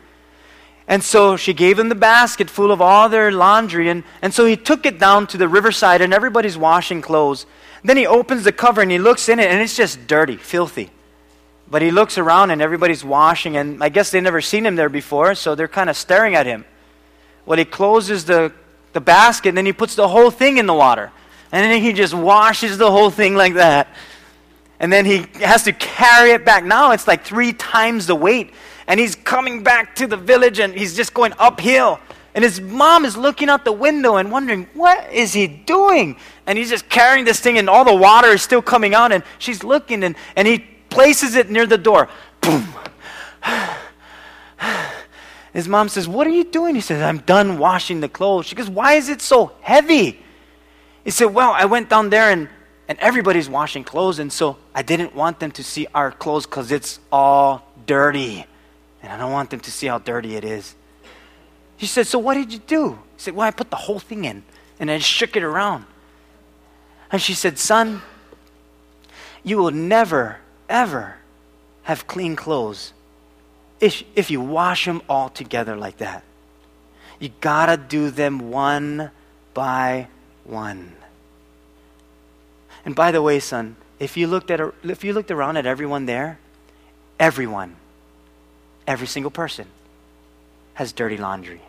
[0.88, 4.46] And so she gave him the basket full of all their laundry, and, and so
[4.46, 7.44] he took it down to the riverside, and everybody's washing clothes.
[7.84, 10.92] Then he opens the cover and he looks in it, and it's just dirty, filthy.
[11.68, 14.88] But he looks around, and everybody's washing, and I guess they've never seen him there
[14.88, 16.64] before, so they're kind of staring at him.
[17.46, 18.52] Well, he closes the,
[18.92, 21.12] the basket and then he puts the whole thing in the water.
[21.52, 23.88] And then he just washes the whole thing like that.
[24.80, 26.64] And then he has to carry it back.
[26.64, 28.52] Now it's like three times the weight.
[28.88, 32.00] And he's coming back to the village and he's just going uphill.
[32.34, 36.16] And his mom is looking out the window and wondering, what is he doing?
[36.46, 39.12] And he's just carrying this thing and all the water is still coming out.
[39.12, 40.66] And she's looking and, and he
[40.96, 42.08] places it near the door.
[42.40, 42.66] Boom.
[45.52, 46.74] His mom says, What are you doing?
[46.74, 48.46] He says, I'm done washing the clothes.
[48.46, 50.18] She goes, Why is it so heavy?
[51.04, 52.48] He said, Well, I went down there and,
[52.88, 56.72] and everybody's washing clothes, and so I didn't want them to see our clothes because
[56.72, 58.46] it's all dirty.
[59.02, 60.74] And I don't want them to see how dirty it is.
[61.76, 62.92] She said, So what did you do?
[62.92, 64.42] He said, Well, I put the whole thing in
[64.78, 65.84] and I shook it around.
[67.10, 68.02] And she said, Son,
[69.42, 71.16] you will never, ever
[71.82, 72.92] have clean clothes
[73.80, 76.24] if, if you wash them all together like that.
[77.18, 79.10] You got to do them one
[79.54, 80.08] by
[80.44, 80.92] one.
[82.84, 86.06] And by the way, son, if you looked at if you looked around at everyone
[86.06, 86.38] there,
[87.18, 87.76] everyone,
[88.86, 89.66] every single person
[90.74, 91.62] has dirty laundry.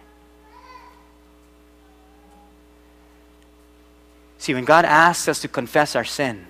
[4.37, 6.45] See, when God asks us to confess our sin,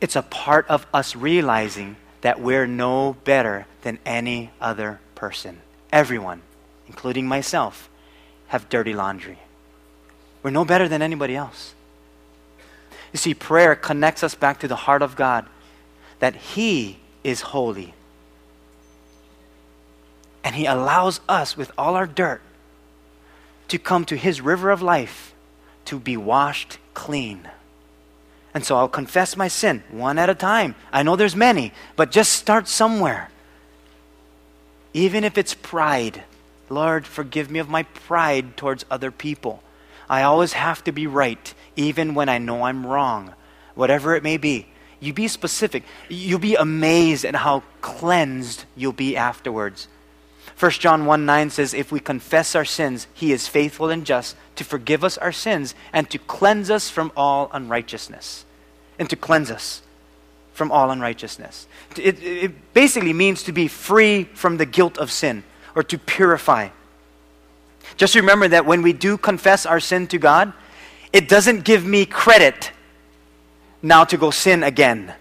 [0.00, 5.60] it's a part of us realizing that we're no better than any other person.
[5.92, 6.42] Everyone,
[6.86, 7.88] including myself,
[8.48, 9.38] have dirty laundry.
[10.42, 11.74] We're no better than anybody else.
[13.12, 15.46] You see, prayer connects us back to the heart of God
[16.18, 17.94] that He is holy.
[20.44, 22.42] And He allows us, with all our dirt,
[23.68, 25.34] to come to His river of life
[25.86, 27.48] to be washed clean.
[28.56, 30.76] And so I'll confess my sin one at a time.
[30.90, 33.28] I know there's many, but just start somewhere.
[34.94, 36.24] Even if it's pride.
[36.70, 39.62] Lord, forgive me of my pride towards other people.
[40.08, 43.34] I always have to be right, even when I know I'm wrong,
[43.74, 44.68] whatever it may be.
[45.00, 45.82] You be specific.
[46.08, 49.86] You'll be amazed at how cleansed you'll be afterwards.
[50.58, 54.36] 1 John 1 9 says, If we confess our sins, he is faithful and just
[54.56, 58.44] to forgive us our sins and to cleanse us from all unrighteousness.
[58.98, 59.82] And to cleanse us
[60.54, 61.66] from all unrighteousness.
[61.98, 66.70] It, it basically means to be free from the guilt of sin or to purify.
[67.98, 70.54] Just remember that when we do confess our sin to God,
[71.12, 72.72] it doesn't give me credit
[73.82, 75.14] now to go sin again.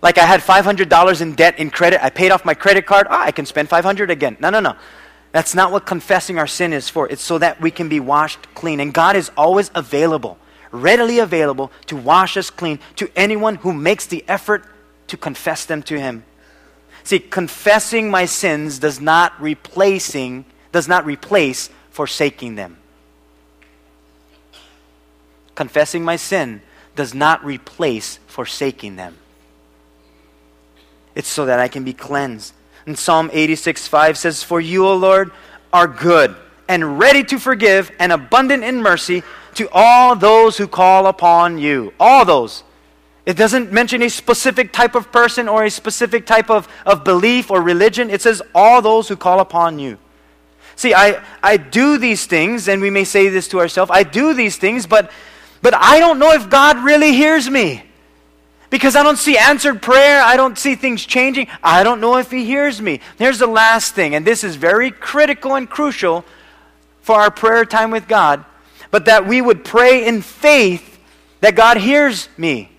[0.00, 3.24] Like I had $500 in debt in credit, I paid off my credit card, ah,
[3.24, 4.36] I can spend 500 again.
[4.40, 4.76] No, no, no.
[5.32, 7.08] That's not what confessing our sin is for.
[7.08, 8.80] It's so that we can be washed clean.
[8.80, 10.38] And God is always available,
[10.70, 14.64] readily available to wash us clean to anyone who makes the effort
[15.08, 16.24] to confess them to Him.
[17.04, 22.76] See, confessing my sins does not replacing does not replace forsaking them.
[25.54, 26.62] Confessing my sin
[26.94, 29.16] does not replace forsaking them.
[31.18, 32.54] It's so that I can be cleansed.
[32.86, 35.32] And Psalm 86 5 says, For you, O Lord,
[35.72, 36.36] are good
[36.68, 39.24] and ready to forgive and abundant in mercy
[39.56, 41.92] to all those who call upon you.
[41.98, 42.62] All those.
[43.26, 47.50] It doesn't mention a specific type of person or a specific type of, of belief
[47.50, 48.10] or religion.
[48.10, 49.98] It says, all those who call upon you.
[50.76, 54.34] See, I, I do these things, and we may say this to ourselves I do
[54.34, 55.10] these things, but,
[55.62, 57.87] but I don't know if God really hears me.
[58.70, 60.20] Because I don't see answered prayer.
[60.20, 61.48] I don't see things changing.
[61.62, 63.00] I don't know if He hears me.
[63.16, 66.24] Here's the last thing, and this is very critical and crucial
[67.00, 68.44] for our prayer time with God,
[68.90, 70.98] but that we would pray in faith
[71.40, 72.70] that God hears me.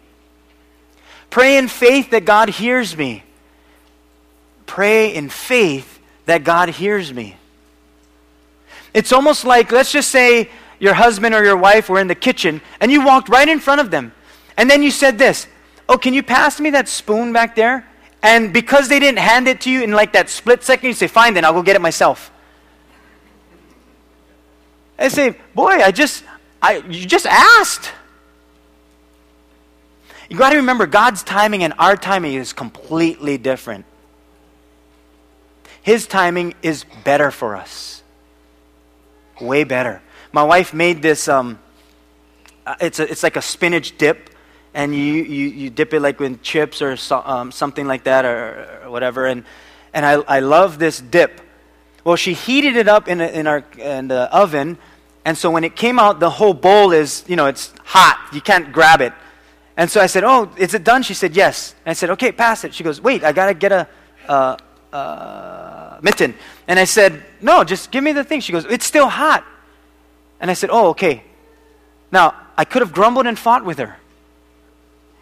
[1.30, 3.24] Pray in faith that God hears me.
[4.66, 7.36] Pray in faith that God hears me.
[8.94, 10.50] It's almost like, let's just say
[10.80, 13.82] your husband or your wife were in the kitchen and you walked right in front
[13.82, 14.12] of them.
[14.58, 15.48] And then you said this
[15.90, 17.86] Oh, can you pass me that spoon back there?
[18.22, 21.08] And because they didn't hand it to you in like that split second, you say,
[21.08, 22.32] Fine, then I'll go get it myself.
[25.00, 26.24] I say, Boy, I just,
[26.62, 27.92] I, you just asked.
[30.30, 33.86] You got to remember, God's timing and our timing is completely different.
[35.82, 38.04] His timing is better for us.
[39.42, 40.04] Way better.
[40.32, 41.58] My wife made this, um,
[42.68, 44.29] uh, it's, a, it's like a spinach dip,
[44.80, 48.24] and you, you, you dip it like with chips or so, um, something like that
[48.24, 49.26] or, or, whatever.
[49.26, 49.44] And,
[49.94, 51.42] and I, I love this dip.
[52.06, 54.78] Well, she heated it up in, a, in, our, in the oven,
[55.26, 58.30] and so when it came out, the whole bowl is, you know, it's hot.
[58.32, 59.12] You can't grab it.
[59.76, 61.04] And so I said, Oh, is it done?
[61.04, 61.76] She said, Yes.
[61.86, 62.74] And I said, Okay, pass it.
[62.74, 63.88] She goes, Wait, I got to get a,
[64.30, 64.58] a,
[64.96, 66.36] a mitten.
[66.70, 68.40] And I said, No, just give me the thing.
[68.40, 69.46] She goes, It's still hot.
[70.40, 71.24] And I said, Oh, okay.
[72.14, 73.98] Now, I could have grumbled and fought with her.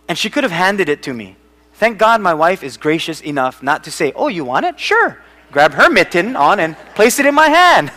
[0.07, 1.35] And she could have handed it to me.
[1.73, 4.79] Thank God my wife is gracious enough not to say, Oh, you want it?
[4.79, 5.21] Sure.
[5.51, 7.91] Grab her mitten on and place it in my hand.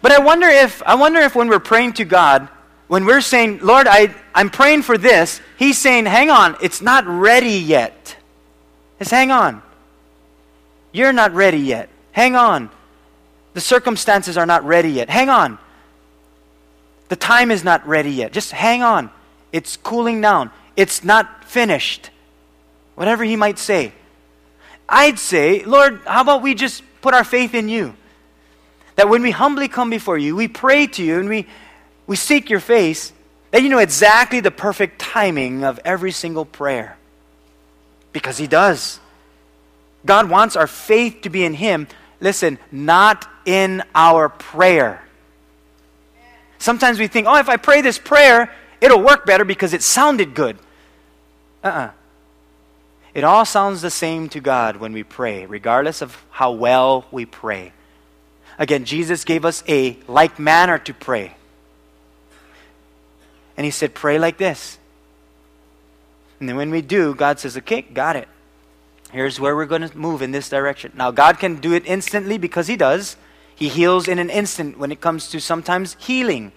[0.00, 2.48] But I wonder if I wonder if when we're praying to God,
[2.88, 7.06] when we're saying, Lord, I, I'm praying for this, He's saying, hang on, it's not
[7.06, 8.16] ready yet.
[8.98, 9.62] Just hang on.
[10.92, 11.88] You're not ready yet.
[12.12, 12.70] Hang on.
[13.54, 15.08] The circumstances are not ready yet.
[15.08, 15.58] Hang on.
[17.08, 18.32] The time is not ready yet.
[18.32, 19.10] Just hang on.
[19.54, 20.50] It's cooling down.
[20.74, 22.10] It's not finished.
[22.96, 23.92] Whatever he might say.
[24.88, 27.94] I'd say, Lord, how about we just put our faith in you?
[28.96, 31.46] That when we humbly come before you, we pray to you and we
[32.06, 33.12] we seek your face,
[33.52, 36.98] that you know exactly the perfect timing of every single prayer.
[38.12, 38.98] Because He does.
[40.04, 41.86] God wants our faith to be in Him
[42.24, 45.00] listen, not in our prayer.
[46.58, 48.50] Sometimes we think, oh, if I pray this prayer,
[48.84, 50.56] it'll work better because it sounded good.
[51.62, 51.90] Uh uh
[53.14, 57.24] It all sounds the same to God when we pray, regardless of how well we
[57.26, 57.72] pray.
[58.58, 61.36] Again, Jesus gave us a like manner to pray.
[63.56, 64.78] And He said, pray like this.
[66.40, 68.28] And then when we do, God says, okay, got it.
[69.12, 70.90] Here's where we're going to move in this direction.
[70.96, 73.16] Now, God can do it instantly because He does.
[73.54, 76.50] He heals in an instant when it comes to sometimes healing.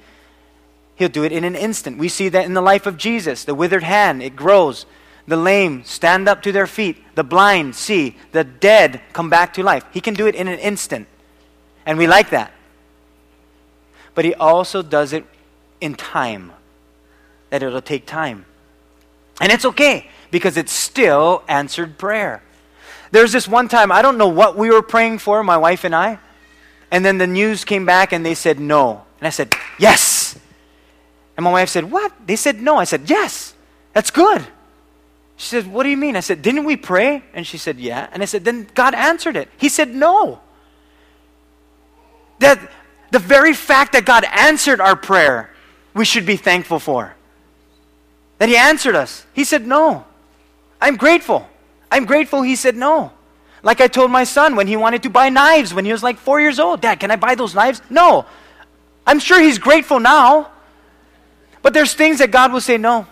[0.97, 1.97] He'll do it in an instant.
[1.97, 3.43] We see that in the life of Jesus.
[3.43, 4.85] The withered hand, it grows.
[5.27, 6.97] The lame stand up to their feet.
[7.15, 8.17] The blind see.
[8.31, 9.85] The dead come back to life.
[9.91, 11.07] He can do it in an instant.
[11.85, 12.51] And we like that.
[14.15, 15.25] But He also does it
[15.79, 16.51] in time,
[17.51, 18.45] that it'll take time.
[19.39, 22.41] And it's okay because it's still answered prayer.
[23.11, 25.95] There's this one time, I don't know what we were praying for, my wife and
[25.95, 26.17] I.
[26.89, 29.03] And then the news came back and they said no.
[29.19, 30.37] And I said, yes.
[31.37, 32.11] And my wife said, what?
[32.25, 32.75] They said no.
[32.75, 33.53] I said, yes.
[33.93, 34.45] That's good.
[35.37, 36.15] She said, what do you mean?
[36.15, 37.23] I said, didn't we pray?
[37.33, 38.09] And she said, yeah.
[38.11, 39.47] And I said, then God answered it.
[39.57, 40.41] He said no.
[42.39, 42.59] That
[43.11, 45.51] the very fact that God answered our prayer,
[45.93, 47.15] we should be thankful for.
[48.39, 49.25] That He answered us.
[49.33, 50.05] He said no.
[50.81, 51.47] I'm grateful.
[51.91, 53.11] I'm grateful he said no.
[53.63, 56.17] Like I told my son when he wanted to buy knives when he was like
[56.17, 57.81] four years old Dad, can I buy those knives?
[57.89, 58.25] No.
[59.05, 60.51] I'm sure he's grateful now.
[61.61, 63.07] But there's things that God will say no,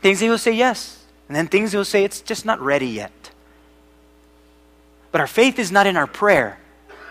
[0.00, 2.88] things he will say yes, and then things he will say it's just not ready
[2.88, 3.12] yet.
[5.12, 6.58] But our faith is not in our prayer,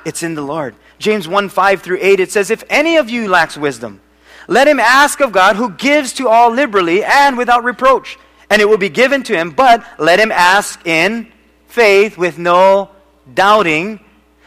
[0.06, 0.76] it's in the Lord.
[1.00, 4.02] James 1 5 through 8, it says, If any of you lacks wisdom,
[4.48, 8.18] let him ask of God who gives to all liberally and without reproach
[8.54, 9.50] and it will be given to him.
[9.50, 11.32] But let him ask in
[11.66, 12.92] faith with no
[13.34, 14.00] doubting.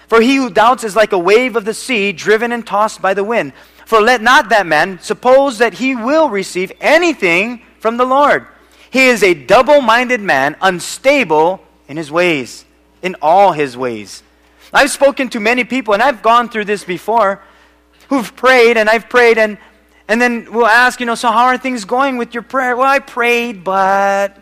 [0.06, 3.14] For he who doubts is like a wave of the sea, driven and tossed by
[3.14, 3.52] the wind.
[3.86, 8.44] For let not that man suppose that he will receive anything from the Lord.
[8.90, 12.64] He is a double minded man, unstable in his ways,
[13.00, 14.24] in all his ways.
[14.72, 17.40] I've spoken to many people, and I've gone through this before,
[18.08, 19.56] who've prayed, and I've prayed, and
[20.08, 22.76] and then we'll ask, you know, so how are things going with your prayer?
[22.76, 24.34] Well, I prayed, but.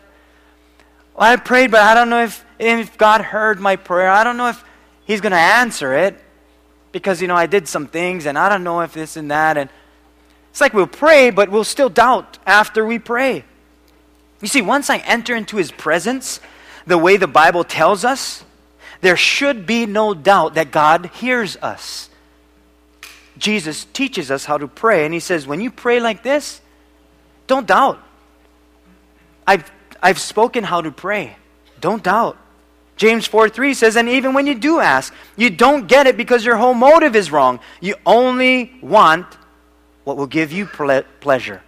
[1.15, 4.09] Well, I prayed, but I don't know if, if God heard my prayer.
[4.09, 4.63] I don't know if
[5.05, 6.19] He's going to answer it
[6.95, 9.57] because, you know, I did some things and I don't know if this and that.
[9.57, 9.69] And
[10.49, 13.43] it's like we'll pray, but we'll still doubt after we pray.
[14.41, 16.39] You see, once I enter into His presence,
[16.87, 18.45] the way the Bible tells us,
[19.01, 22.09] there should be no doubt that God hears us.
[23.37, 26.61] Jesus teaches us how to pray, and he says, when you pray like this,
[27.45, 27.99] don't doubt.
[29.45, 29.69] I've,
[30.01, 31.35] I've spoken how to pray.
[31.81, 32.37] Don't doubt.
[32.97, 36.45] James 4 3 says, and even when you do ask, you don't get it because
[36.45, 37.59] your whole motive is wrong.
[37.81, 39.25] You only want
[40.05, 41.61] what will give you ple- pleasure.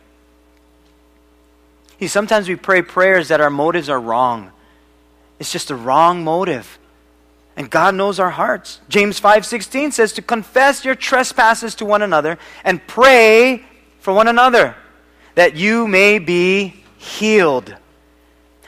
[1.99, 4.51] See, sometimes we pray prayers that our motives are wrong.
[5.39, 6.79] It's just a wrong motive.
[7.55, 8.79] And God knows our hearts.
[8.87, 13.65] James 5:16 says to confess your trespasses to one another and pray
[13.99, 14.75] for one another
[15.33, 17.75] that you may be healed.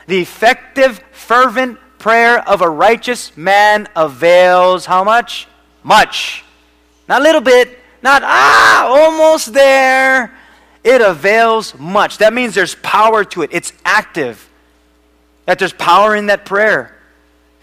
[0.07, 5.47] The effective fervent prayer of a righteous man avails how much?
[5.83, 6.43] Much.
[7.07, 10.33] Not a little bit, not ah, almost there.
[10.83, 12.19] It avails much.
[12.19, 13.49] That means there's power to it.
[13.53, 14.49] It's active.
[15.45, 16.95] That there's power in that prayer.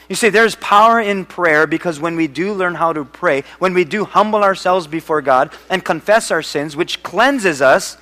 [0.09, 3.75] You see, there's power in prayer because when we do learn how to pray, when
[3.75, 7.97] we do humble ourselves before God and confess our sins, which cleanses us,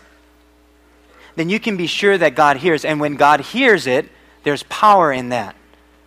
[1.36, 2.84] then you can be sure that God hears.
[2.84, 4.08] And when God hears it,
[4.42, 5.56] there's power in that.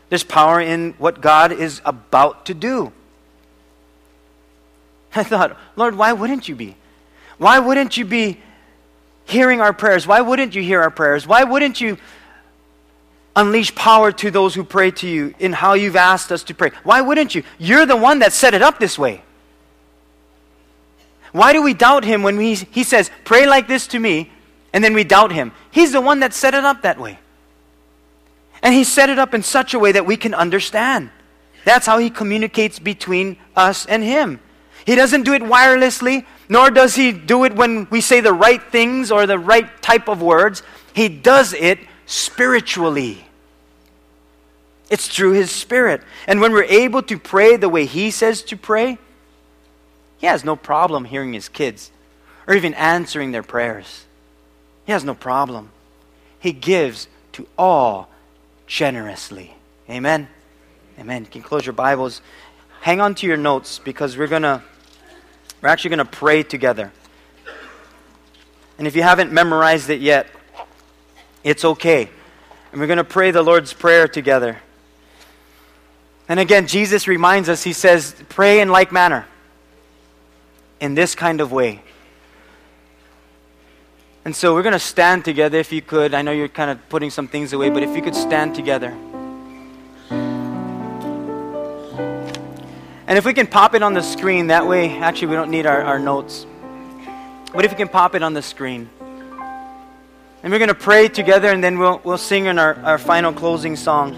[0.09, 2.91] There's power in what God is about to do.
[5.15, 6.75] I thought, Lord, why wouldn't you be?
[7.37, 8.39] Why wouldn't you be
[9.25, 10.07] hearing our prayers?
[10.07, 11.27] Why wouldn't you hear our prayers?
[11.27, 11.97] Why wouldn't you
[13.37, 16.71] unleash power to those who pray to you in how you've asked us to pray.
[16.83, 17.43] Why wouldn't you?
[17.59, 19.21] You're the one that set it up this way.
[21.31, 24.31] Why do we doubt him when he says, Pray like this to me,
[24.73, 25.51] and then we doubt him?
[25.69, 27.19] He's the one that set it up that way.
[28.61, 31.11] And he set it up in such a way that we can understand.
[31.65, 34.39] That's how he communicates between us and him.
[34.85, 38.63] He doesn't do it wirelessly, nor does he do it when we say the right
[38.71, 40.63] things or the right type of words.
[40.93, 43.27] He does it spiritually.
[44.89, 46.01] It's through His Spirit.
[46.25, 48.97] And when we're able to pray the way He says to pray,
[50.17, 51.91] He has no problem hearing His kids
[52.47, 54.05] or even answering their prayers.
[54.85, 55.69] He has no problem.
[56.39, 58.09] He gives to all
[58.67, 59.55] generously.
[59.89, 60.27] Amen.
[60.99, 61.23] Amen.
[61.23, 62.21] You can close your Bibles.
[62.81, 64.61] hang on to your notes because we're going to
[65.61, 66.91] we're actually going to pray together.
[68.77, 70.27] And if you haven't memorized it yet,
[71.43, 72.09] it's okay.
[72.71, 74.59] And we're going to pray the Lord's Prayer together.
[76.29, 79.25] And again, Jesus reminds us, He says, pray in like manner,
[80.79, 81.81] in this kind of way.
[84.27, 86.13] And so we're going to stand together if you could.
[86.13, 88.89] I know you're kind of putting some things away, but if you could stand together.
[93.07, 95.65] And if we can pop it on the screen, that way, actually, we don't need
[95.65, 96.45] our, our notes.
[97.53, 98.89] But if we can pop it on the screen.
[100.43, 103.31] And we're going to pray together, and then we'll, we'll sing in our, our final
[103.31, 104.11] closing song.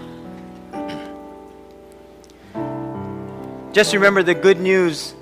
[3.72, 5.14] Just remember the good news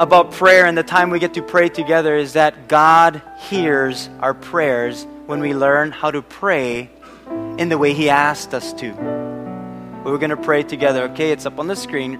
[0.00, 4.32] about prayer and the time we get to pray together is that God hears our
[4.32, 6.90] prayers when we learn how to pray
[7.58, 8.92] in the way He asked us to.
[10.04, 11.32] We're going to pray together, okay?
[11.32, 12.14] It's up on the screen.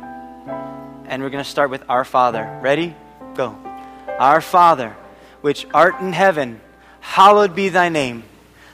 [1.07, 2.59] And we're going to start with Our Father.
[2.61, 2.95] Ready?
[3.35, 3.57] Go.
[4.18, 4.95] Our Father,
[5.41, 6.61] which art in heaven,
[7.01, 8.24] hallowed be thy name.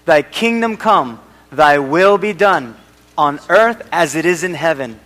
[0.04, 1.20] Thy kingdom come,
[1.52, 2.74] thy will be done,
[3.16, 4.98] on earth as it is in heaven.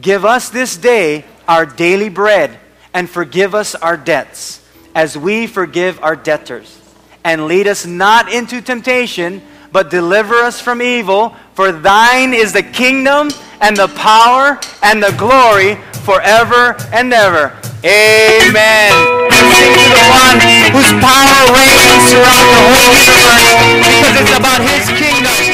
[0.00, 2.58] Give us this day our daily bread,
[2.94, 4.60] and forgive us our debts,
[4.94, 6.78] as we forgive our debtors.
[7.24, 11.34] And lead us not into temptation, but deliver us from evil.
[11.54, 13.30] For thine is the kingdom,
[13.60, 17.56] and the power, and the glory forever and ever.
[17.84, 18.90] Amen.
[19.30, 20.38] Sing to the one
[20.70, 23.48] whose power reigns throughout the whole universe
[23.86, 25.51] because it's about his kingdom.